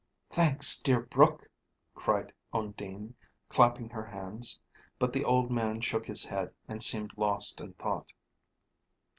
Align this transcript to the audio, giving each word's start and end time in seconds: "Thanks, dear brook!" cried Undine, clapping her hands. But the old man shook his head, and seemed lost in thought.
"Thanks, 0.31 0.79
dear 0.81 0.99
brook!" 0.99 1.47
cried 1.93 2.33
Undine, 2.51 3.13
clapping 3.49 3.87
her 3.91 4.03
hands. 4.07 4.59
But 4.97 5.13
the 5.13 5.23
old 5.23 5.51
man 5.51 5.79
shook 5.79 6.07
his 6.07 6.25
head, 6.25 6.55
and 6.67 6.81
seemed 6.81 7.15
lost 7.19 7.61
in 7.61 7.73
thought. 7.73 8.11